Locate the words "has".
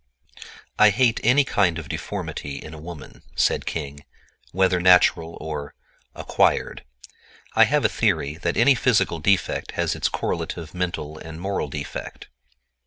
9.73-9.93